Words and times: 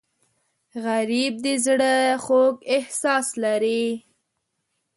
غریب 0.85 1.33
د 1.45 1.47
زړه 1.65 1.93
خوږ 2.23 2.55
احساس 2.75 3.27
لري 3.43 3.85